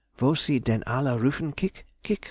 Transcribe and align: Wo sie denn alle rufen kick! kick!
Wo 0.17 0.33
sie 0.33 0.61
denn 0.61 0.81
alle 0.81 1.21
rufen 1.21 1.55
kick! 1.55 1.85
kick! 2.01 2.19